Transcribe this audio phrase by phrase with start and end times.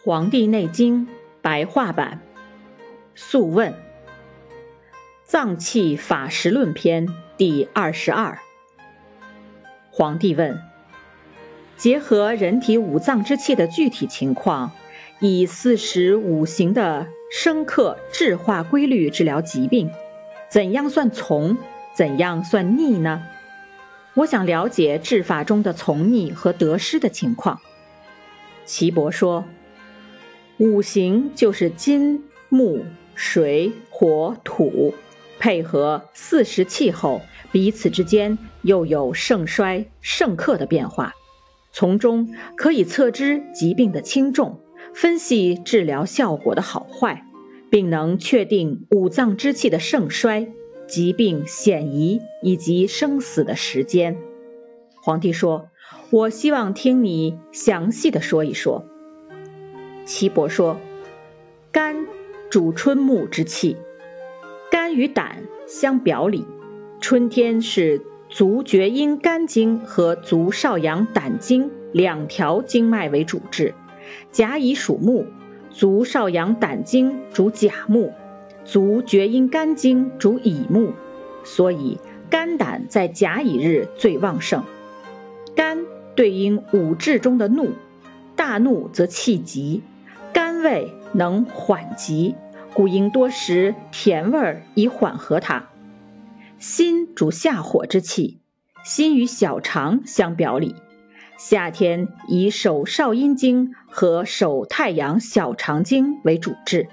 [0.02, 1.06] 《黄帝内经》
[1.42, 2.22] 白话版，
[3.14, 3.72] 素问
[5.24, 8.38] 《脏器法实论篇》第二十二。
[9.90, 10.58] 皇帝问：
[11.76, 14.72] 结合人体五脏之气的具体情况，
[15.20, 19.90] 以四时五行的生克制化规律治疗疾病，
[20.48, 21.58] 怎样算从？
[21.94, 23.22] 怎样算逆呢？
[24.14, 27.60] 我想了解治法中的从逆和得失的情况。
[28.64, 29.44] 岐伯说。
[30.60, 34.92] 五行就是金、木、水、火、土，
[35.38, 41.14] 配合四时气候，彼此之间又有盛衰、盛克的变化，
[41.72, 44.60] 从中可以测知疾病的轻重，
[44.92, 47.24] 分析治疗效果的好坏，
[47.70, 50.46] 并能确定五脏之气的盛衰、
[50.86, 54.18] 疾病险夷以及生死的时间。
[55.02, 55.70] 皇帝说
[56.12, 58.84] ：“我希望听你详细的说一说。”
[60.04, 60.78] 岐伯说
[61.70, 62.06] ：“肝
[62.50, 63.76] 主春木之气，
[64.70, 66.44] 肝与胆相表里。
[67.00, 73.74] 春天是足厥阴肝经和足少阳胆经两条经脉为主治。
[74.32, 75.26] 甲乙属木，
[75.70, 78.12] 足少阳胆经主甲木，
[78.64, 80.92] 足厥阴肝经主乙木，
[81.44, 81.98] 所以
[82.28, 84.64] 肝胆在甲乙日最旺盛。
[85.54, 85.78] 肝
[86.14, 87.72] 对应五志中的怒，
[88.50, 89.84] 大怒则气急。”
[90.62, 92.34] 味能缓急，
[92.74, 95.68] 故应多食甜味儿以缓和它。
[96.58, 98.40] 心主下火之气，
[98.84, 100.74] 心与小肠相表里。
[101.38, 106.88] 夏天以手少阴经和手太阳小肠经为主治。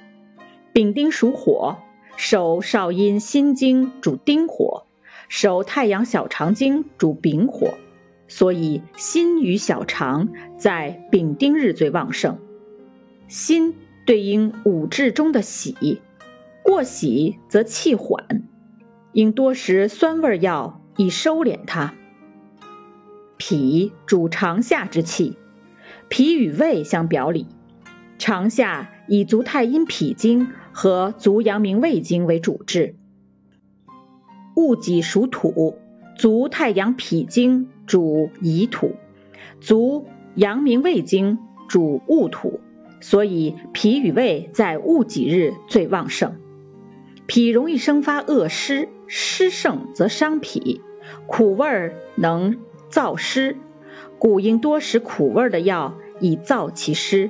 [0.72, 1.78] 丙丁属火，
[2.16, 4.86] 手少阴心经主丁火，
[5.28, 7.74] 手太阳小肠经主丙火，
[8.28, 12.38] 所以心与小肠在丙丁日最旺盛。
[13.28, 13.76] 心
[14.06, 16.02] 对应五志中的喜，
[16.64, 18.44] 过喜则气缓，
[19.12, 21.94] 应多食酸味药以收敛它。
[23.38, 25.38] 脾主长夏之气，
[26.10, 27.48] 脾与胃相表里，
[28.18, 32.96] 长夏以足太阴脾经和足阳明胃经为主治。
[34.56, 35.78] 戊己属土，
[36.18, 38.96] 足太阳脾经主乙土，
[39.62, 42.60] 足阳明胃经主戊土。
[43.00, 46.36] 所以脾与胃在戊己日最旺盛，
[47.28, 50.82] 脾容易生发恶湿，湿盛则伤脾，
[51.28, 52.58] 苦味儿能
[52.90, 53.56] 燥湿，
[54.18, 57.30] 故应多食苦味儿的药以燥其湿。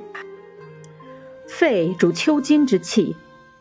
[1.46, 3.14] 肺主秋金之气，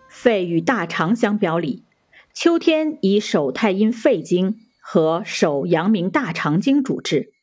[0.08, 1.84] 肺与大肠相表里，
[2.34, 4.56] 秋天以手太阴肺经
[4.90, 7.34] 和手阳明大肠经主治。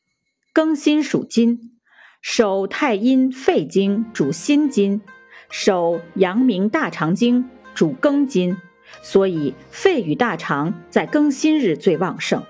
[0.51, 1.77] 庚辛属金。
[2.19, 5.03] 手太阴肺经主心金，
[5.51, 8.57] 手阳明大肠经主庚金，
[9.03, 12.43] 所以肺与大肠在庚辛日最旺盛。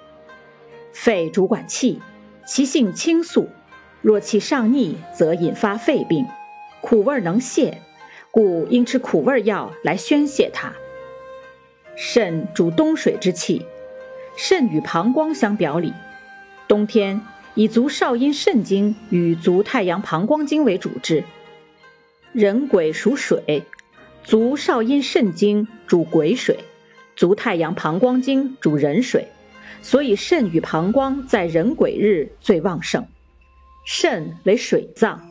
[0.94, 2.02] 肺主管气，
[2.48, 3.50] 其性清肃，
[4.02, 6.26] 若气上逆，则引发肺病。
[6.80, 7.80] 苦味能泻，
[8.32, 10.72] 故应吃苦味药来宣泄它。
[11.98, 13.66] 肾主冬水之气，
[14.36, 15.94] 肾与膀胱相表里，
[16.68, 17.22] 冬天。
[17.58, 21.24] 以足少阴肾经与足太阳膀胱经为主治。
[22.34, 23.64] 人癸属水，
[24.26, 26.60] 足少阴肾经主癸水，
[27.16, 29.30] 足太阳膀胱经主壬水，
[29.82, 33.08] 所以肾与膀胱在壬癸日最旺盛。
[33.86, 35.22] 肾为水脏，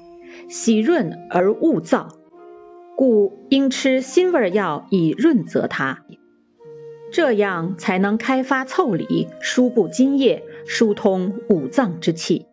[0.48, 2.08] 喜润而恶燥，
[2.96, 6.06] 故应吃辛味药以润泽它，
[7.14, 10.42] 这样才能开发腠理，疏布津液。
[10.66, 12.46] 疏通五脏之气，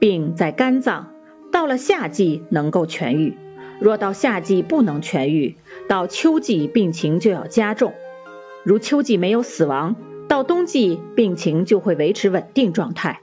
[0.00, 1.12] 病在肝脏，
[1.52, 3.34] 到了夏季能够痊愈；
[3.78, 5.54] 若到夏季不能痊愈，
[5.86, 7.92] 到秋季病情就要加重。
[8.64, 9.94] 如秋季没有死亡，
[10.26, 13.20] 到冬季病情就会维持稳定状态。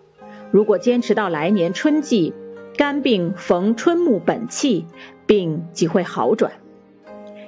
[0.49, 2.33] 如果坚持到来年春季，
[2.77, 4.85] 肝病逢春木本气，
[5.25, 6.53] 病即会好转。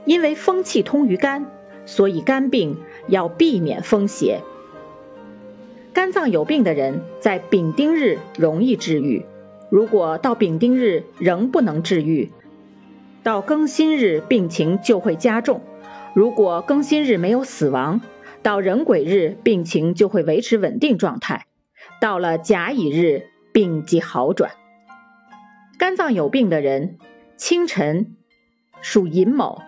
[0.04, 1.46] 因为风气通于肝，
[1.88, 4.42] 所以肝病要避免风邪。
[5.94, 9.24] 肝脏有病的人，在丙丁日容易治愈；
[9.72, 12.30] 如果到丙丁日仍不能治愈，
[13.24, 15.62] 到庚辛日病情就会加重。
[16.14, 18.02] 如果庚辛日没有死亡，
[18.44, 21.48] 到壬癸日病情就会维持稳定状态。
[22.00, 24.52] 到了甲乙日，病即好转。
[25.80, 26.98] 肝脏有病的人，
[27.38, 28.16] 清晨
[28.82, 29.64] 属寅卯，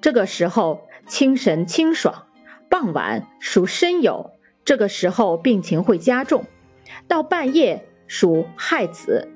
[0.00, 2.26] 这个时候精神清爽；
[2.68, 4.30] 傍晚属申酉。
[4.64, 6.46] 这个时候病情会加重，
[7.06, 9.28] 到半夜属亥子，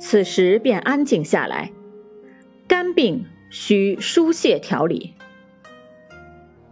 [0.00, 1.72] 此时便安静下来，
[2.66, 5.14] 肝病需疏泄调理，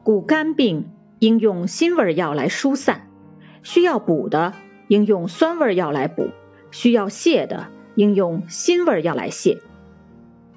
[0.02, 3.08] 故肝病应用辛味药来疏散，
[3.62, 4.52] 需要补的
[4.88, 6.30] 应用酸味药来补，
[6.72, 9.60] 需要泻的应用辛味药来泻。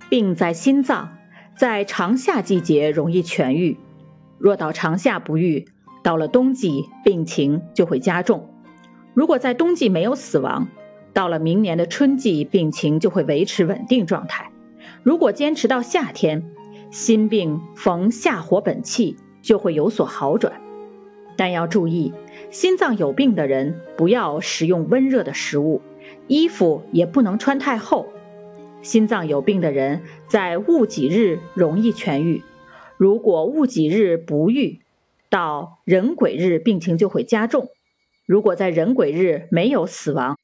[0.10, 1.16] 病在心脏，
[1.57, 3.77] 在长夏季节容易痊愈，
[4.38, 5.65] 若到长夏不愈，
[6.04, 8.48] 到了冬季病情就会加重。
[9.15, 10.68] 如果在冬季没有死亡，
[11.13, 14.51] 到了明年的春季病情就会维持稳定状态。
[15.01, 16.44] 如果坚持到夏天，
[16.92, 20.53] 心病逢夏火本气就会有所好转。
[21.36, 22.13] 但要注意，
[22.51, 25.81] 心脏有病的人不要食用温热的食物，
[26.27, 28.06] 衣服也不能穿太厚。
[28.81, 32.44] 心脏有病的人在戊己日容易痊愈，
[32.95, 34.79] 如果戊己日不愈，
[35.29, 37.69] 到壬癸日病情就会加重。
[38.25, 40.38] 如果在壬癸日没有死亡，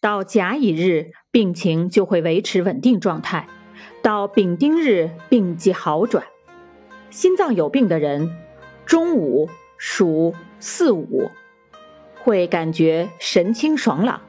[0.00, 3.48] 到甲乙日病情就会维持稳定状态，
[4.02, 6.24] 到丙丁日病即好转。
[7.10, 8.36] 心脏有病的人，
[8.86, 11.30] 中午属四五，
[12.22, 14.22] 会感觉神清爽朗，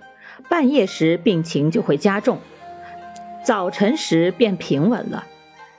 [0.49, 2.39] 半夜时病情就会加重。
[3.43, 5.25] 早晨时便平稳了，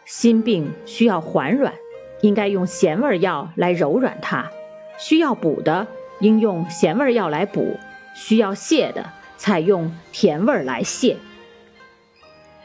[0.05, 1.73] 心病需要缓软，
[2.21, 4.51] 应该用咸味药来柔软它；
[4.99, 5.87] 需要补的，
[6.21, 7.79] 应用咸味药来补；
[8.15, 11.17] 需要泻的，采用甜味来泻。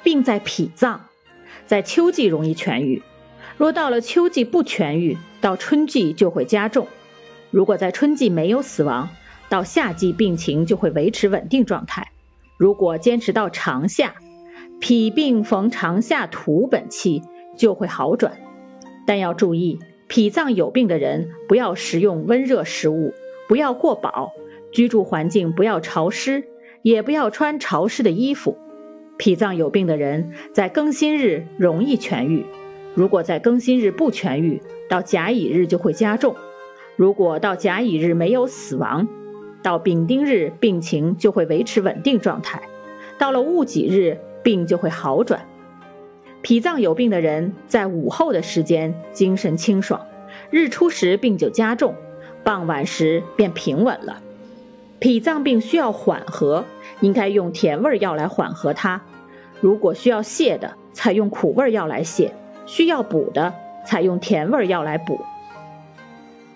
[0.04, 1.06] 病在脾脏，
[1.66, 3.02] 在秋季容易痊愈，
[3.56, 6.86] 若到了秋季不痊愈，到春季就会加重。
[7.52, 9.08] 如果在春季没有死亡，
[9.48, 12.12] 到夏季病情就会维持稳定状态。
[12.58, 14.14] 如果坚持到长夏，
[14.80, 17.22] 脾病逢长夏土本气
[17.58, 18.38] 就会好转，
[19.06, 23.14] 但要注意，脾脏有病的人不要食用温热食物，
[23.50, 24.32] 不要过饱，
[24.72, 26.46] 居住环境不要潮湿，
[26.82, 28.58] 也不要穿潮湿的衣服。
[29.18, 32.46] 脾脏有病的人在庚辛日容易痊愈，
[32.96, 36.36] 如果在庚辛日不痊愈，到甲乙日就会加重。
[36.96, 39.10] 如果到甲乙日没有死亡，
[39.62, 42.62] 到丙丁日病情就会维持稳定状态，
[43.18, 44.18] 到了戊己日。
[44.44, 45.46] 病就会好转。
[46.42, 50.06] 脾脏有病的人在午后的时间精神清爽，
[50.50, 51.96] 日出时病就加重，
[52.44, 54.22] 傍晚时便平稳了。
[55.00, 56.66] 脾脏病需要缓和，
[57.02, 59.02] 应该用甜味药来缓和它。
[59.60, 62.32] 如果需要泻的，采用苦味药来泻；
[62.66, 63.54] 需要补的，
[63.86, 65.20] 采用甜味药来补。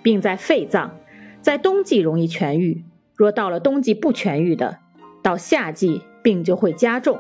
[0.01, 0.97] 病在肺脏，
[1.41, 2.83] 在冬季容易痊愈，
[3.15, 4.77] 若到了冬季不痊愈的，
[5.21, 7.19] 到夏季病就会加重。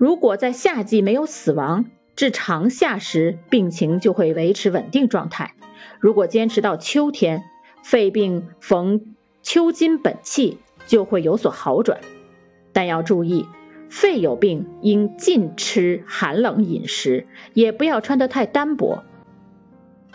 [0.00, 1.84] 如果在夏季没有死亡，
[2.16, 5.52] 至长夏时病情就会维持稳定状态。
[5.98, 7.42] 如果坚持到秋天，
[7.84, 10.56] 肺病逢秋金本气
[10.86, 12.00] 就会有所好转。
[12.72, 13.44] 但要注意，
[13.90, 19.02] 肺有病应禁吃寒冷饮食，也不要穿得太单薄。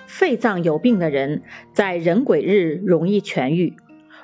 [0.07, 1.43] 肺脏有病的人
[1.73, 3.75] 在壬癸日容易痊愈，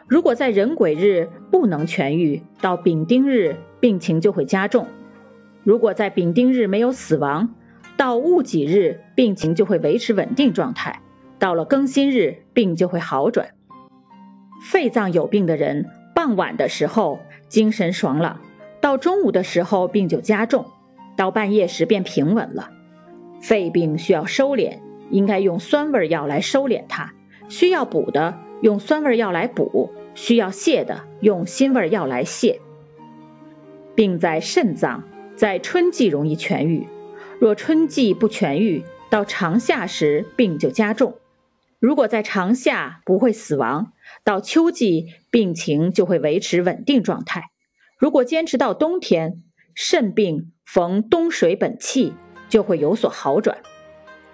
[0.08, 4.88] 如果在壬癸日不能痊愈，到丙丁日病情就会加重。
[5.64, 7.54] 如果在丙丁日没有死亡，
[7.98, 11.02] 到戊己日病情就会维持稳定状态，
[11.38, 13.50] 到了庚辛日病就会好转。
[14.64, 18.42] 肺脏有病的人，傍晚的时候精神爽朗，
[18.80, 20.66] 到中午的时候病就加重，
[21.16, 22.72] 到半夜时便平稳了。
[23.40, 27.12] 肺病需要收敛，应该用酸味药来收敛它；
[27.50, 32.58] 需要补的用酸味药来补；需要泻的用辛味药来泻。
[33.94, 35.04] 病在肾脏。
[35.42, 36.88] 在春季容易痊愈，
[37.40, 41.16] 若春季不痊愈，到长夏时病就加重。
[41.80, 43.92] 如果在长夏不会死亡，
[44.24, 47.46] 到秋季病情就会维持稳定状态。
[47.98, 49.42] 如果坚持到冬天，
[49.74, 52.14] 肾病逢冬水本气
[52.48, 53.64] 就会有所好转。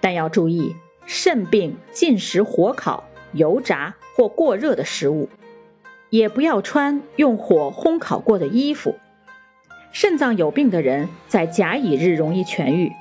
[0.01, 5.29] 但要注意，肾病禁食火烤、油炸或过热的食物，
[6.09, 8.97] 也不要穿用火烘烤过的衣服。
[9.99, 12.91] 肾脏有病的人在甲乙日容易痊愈，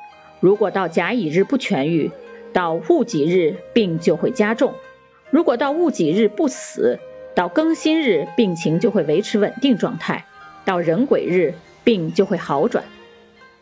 [0.40, 2.10] 如果到甲乙日不痊愈，
[2.54, 4.72] 到戊己日病就会加重；
[5.28, 6.98] 如果到戊己日不死，
[7.34, 10.24] 到庚辛日病情就会维持稳定状态，
[10.64, 11.52] 到壬癸日
[11.84, 12.82] 病就会好转。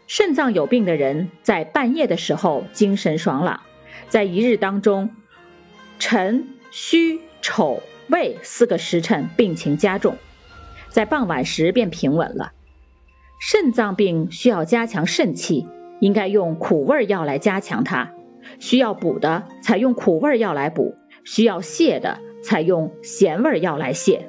[0.07, 3.59] 肾脏有病的人在半夜的时候精神爽朗，
[4.09, 5.11] 在一日当中，
[5.99, 10.17] 辰、戌、丑、未四个时辰病情加重，
[10.88, 12.53] 在傍晚时便平稳了。
[13.38, 15.67] 肾脏病需要加强肾气，
[16.00, 18.09] 应该用苦味药来加强它；
[18.59, 24.21] 需要补的，采用苦味药来补；需要泻的，采用咸味药来泻。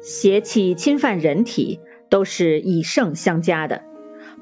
[0.00, 3.82] 邪气侵犯人体，都是以盛相加的。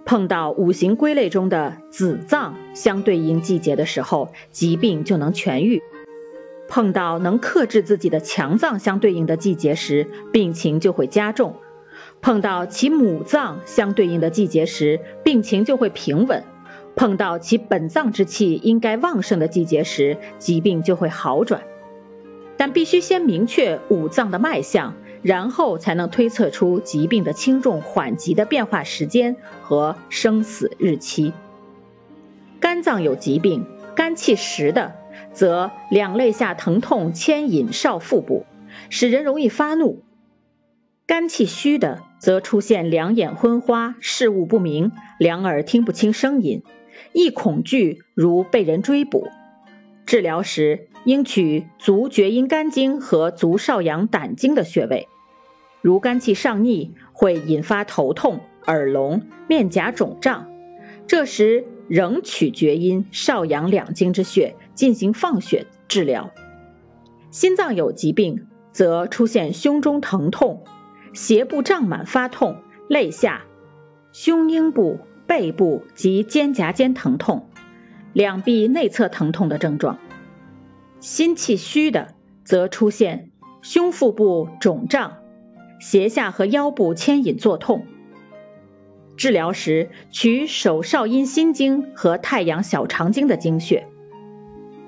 [0.05, 5.81] 碰到五行归类中的子脏相对应季节的时候，疾病就能痊愈；
[6.69, 11.55] 碰到能克制自己的强脏相对应的季节时，病情就会加重；
[12.25, 16.41] 碰到其母脏相对应的季节时，病情就会平稳；
[16.97, 21.61] 碰到其本脏之气应该旺盛的季节时，疾病就会好转。
[22.57, 24.95] 但必须先明确五脏的脉象。
[25.21, 31.33] 然后才能推测出疾病的轻重缓急的变化时间和生死日期。
[32.61, 33.65] 肝脏有疾病，
[33.95, 34.93] 肝气实的，
[35.33, 38.45] 则两肋下疼痛牵引少腹部，
[38.91, 40.03] 使人容易发怒；
[41.07, 46.63] 肝气虚的，则出现两眼昏花、视物不明、两耳听不清声音，
[47.13, 49.29] 易恐惧，如被人追捕。
[50.07, 55.07] 治疗时应取足厥阴肝经和足少阳胆经的穴位。
[55.83, 60.49] 如肝气上逆，会引发头痛、耳聋、面颊肿胀，
[61.07, 66.31] 这时仍取厥阴、少阳两经之穴进行放血治疗。
[67.31, 70.65] 心脏有疾病，则出现胸中疼痛、
[71.15, 73.45] 胁部胀满发痛、肋下、
[74.13, 77.49] 胸阴部、背部及肩胛间疼痛、
[78.13, 79.99] 两臂内侧疼痛的症状。
[81.01, 83.31] 心气虚的，则出现
[83.63, 85.19] 胸腹部肿胀。
[85.81, 87.87] 胁下和腰部牵引作痛。
[89.17, 93.87] 治疗时取手少阴心经和太阳小肠经的经血，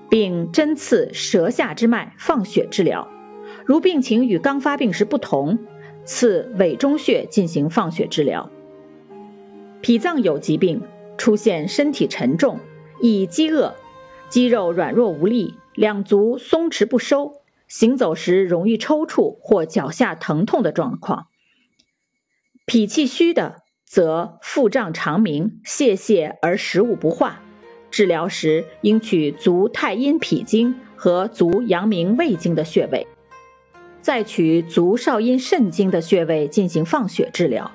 [0.08, 3.08] 并针刺舌下之脉放血治疗。
[3.66, 5.58] 如病情与刚发病时不同，
[6.06, 8.50] 刺委中穴进行放血治疗。
[9.82, 10.80] 脾脏有疾病，
[11.18, 12.60] 出现身体沉重、
[13.02, 13.74] 易饥饿、
[14.30, 17.42] 肌肉软弱无力、两足松弛不收。
[17.68, 21.26] 行走时容易抽搐或脚下疼痛的状况，
[22.64, 27.42] 脾气虚的则腹胀肠鸣、泄泻而食物不化。
[27.90, 33.08] 治疗时应取足太阴脾经和足阳明胃经的穴位，
[34.06, 37.72] 再取足少阴肾经的穴位进行放血治疗。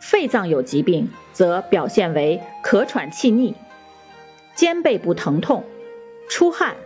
[0.00, 3.56] 肺脏有疾病，则表现为咳喘气逆、
[4.54, 5.64] 肩背部疼痛、
[6.28, 6.76] 出汗、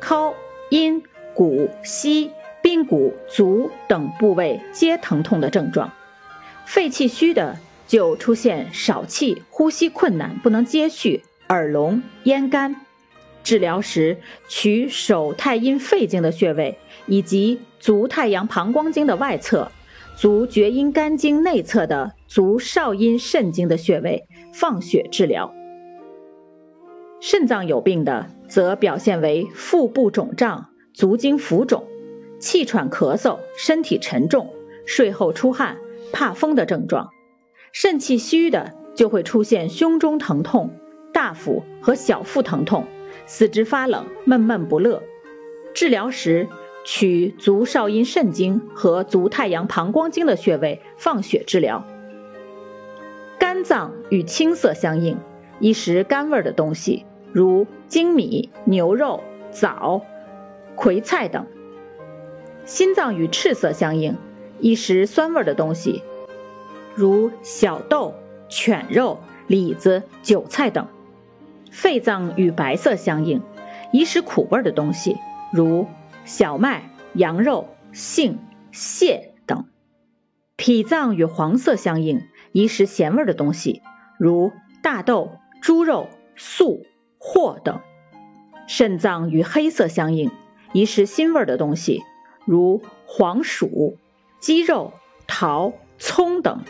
[0.00, 0.32] 尻、
[0.70, 1.02] 阴。
[1.34, 2.30] 骨、膝、
[2.62, 5.92] 髌骨、足等部位皆疼痛的症状，
[6.64, 12.85] 肺气虚的就出现少气、呼吸困难、不能接续、耳聋、咽干。
[13.46, 16.76] 治疗时取手太阴肺经的穴位，
[17.06, 19.70] 以及足太阳膀胱经的外侧、
[20.16, 25.54] 足厥阴肝经内侧的足少阴肾经的穴位放血治疗。
[27.20, 30.70] 肾脏有病的，则表现为腹部肿胀。
[30.92, 31.86] 足经浮肿、
[32.40, 34.52] 气喘咳嗽、身体沉重、
[34.86, 35.76] 睡后出汗、
[36.10, 37.10] 怕风的症状；
[37.70, 40.70] 肾气虚的就会出现胸中疼痛、
[41.12, 42.86] 大腹和小腹疼痛、
[43.26, 45.02] 四肢发冷、闷闷不乐。
[45.74, 46.48] 治疗时
[46.84, 51.84] 取足少阴肾经和足太阳膀胱经的穴位放血治疗。
[53.38, 55.18] 肝脏与青色相应，
[55.60, 60.00] 宜食甘味的东西，如粳米、牛肉、枣。
[60.74, 61.46] 葵菜等，
[62.66, 64.14] 心脏与赤色相应，
[64.60, 66.02] 宜食酸味的东西，
[66.94, 68.14] 如小豆、
[68.46, 70.84] 犬肉、李子、韭菜等；
[71.76, 73.42] 肺脏与白色相应，
[73.92, 75.18] 宜食苦味的东西，
[75.52, 75.86] 如
[76.24, 78.38] 小麦、羊肉、杏、
[78.72, 79.66] 蟹等；
[80.56, 83.82] 脾脏与黄色相应，宜食咸味的东西，
[84.18, 84.52] 如
[84.82, 86.86] 大豆、猪肉、素、
[87.18, 87.82] 货等；
[88.66, 90.30] 肾脏与黑色相应。
[90.72, 92.02] 宜食辛味的东西，
[92.46, 93.98] 如黄薯、
[94.40, 94.94] 鸡肉、
[95.26, 96.62] 桃、葱等。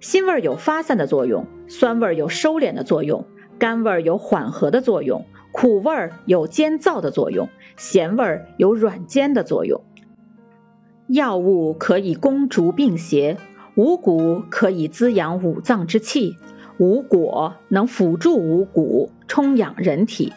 [0.00, 3.26] 辛味有发散的作用，酸味有收敛的作用，
[3.62, 9.80] 甘味有缓和的作用，苦味有煎燥的作用，咸味有软坚的作用。
[11.06, 13.36] 药物可以攻逐病邪，
[13.76, 16.34] 五谷可以滋养五脏之气，
[16.78, 20.32] 五果能辅助五谷充养人体。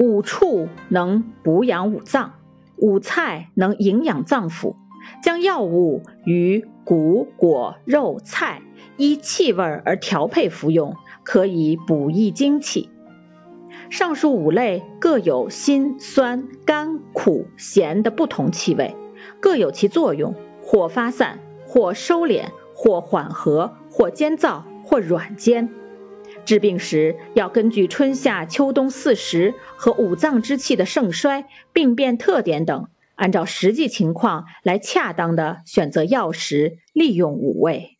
[0.00, 2.32] 五畜能补养五脏，
[2.76, 4.74] 五菜能营养脏腑。
[5.22, 8.62] 将药物与谷、果、肉、菜
[8.96, 12.88] 依气味而调配服用，可以补益精气。
[13.90, 18.94] 上述五类各有辛、酸、甘、苦、咸的不同气味，
[19.40, 25.68] 各有其作用，或发散，或收敛，或缓和，或煎燥，或软坚。
[26.44, 37.96] 治病时要根据春夏秋冬四时和五脏之气的盛衰、病变特点等，按照实际情况来恰当的选择药食，利用五味。